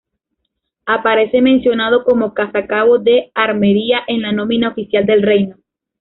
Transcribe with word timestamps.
Aparece 0.87 1.41
mencionado 1.43 2.03
como 2.03 2.33
casa 2.33 2.65
cabo 2.65 2.97
de 2.97 3.29
armería 3.35 3.99
en 4.07 4.23
la 4.23 4.31
nómina 4.31 4.69
oficial 4.69 5.05
del 5.05 5.21
Reino. 5.21 5.57